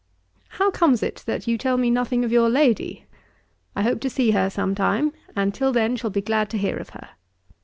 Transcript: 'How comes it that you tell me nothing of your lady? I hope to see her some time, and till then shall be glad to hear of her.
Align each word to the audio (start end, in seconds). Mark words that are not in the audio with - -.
'How 0.49 0.71
comes 0.71 1.03
it 1.03 1.21
that 1.27 1.45
you 1.47 1.59
tell 1.59 1.77
me 1.77 1.91
nothing 1.91 2.25
of 2.25 2.31
your 2.31 2.49
lady? 2.49 3.05
I 3.75 3.83
hope 3.83 3.99
to 4.01 4.09
see 4.09 4.31
her 4.31 4.49
some 4.49 4.73
time, 4.73 5.13
and 5.35 5.53
till 5.53 5.71
then 5.71 5.95
shall 5.95 6.09
be 6.09 6.21
glad 6.21 6.49
to 6.49 6.57
hear 6.57 6.77
of 6.77 6.89
her. 6.97 7.09